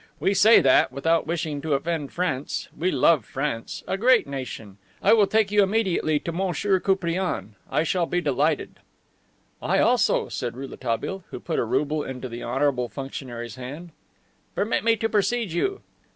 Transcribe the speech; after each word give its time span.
We 0.19 0.33
say 0.33 0.61
that 0.61 0.91
without 0.91 1.27
wishing 1.27 1.61
to 1.61 1.75
offend 1.75 2.11
France. 2.11 2.69
We 2.75 2.89
love 2.89 3.23
France. 3.23 3.83
A 3.87 3.99
great 3.99 4.25
nation! 4.25 4.79
I 4.99 5.13
will 5.13 5.27
take 5.27 5.51
you 5.51 5.61
immediately 5.61 6.17
to 6.21 6.31
M. 6.31 6.55
Koupriane. 6.79 7.53
I 7.69 7.83
shall 7.83 8.07
be 8.07 8.19
delighted." 8.19 8.79
"I 9.61 9.77
also," 9.77 10.27
said 10.27 10.57
Rouletabille, 10.57 11.23
who 11.29 11.39
put 11.39 11.59
a 11.59 11.63
rouble 11.63 12.01
into 12.03 12.27
the 12.27 12.41
honorable 12.41 12.89
functionary's 12.89 13.57
hand. 13.57 13.91
"Permit 14.55 14.83
me 14.83 14.95
to 14.95 15.07
precede 15.07 15.51
you." 15.51 15.81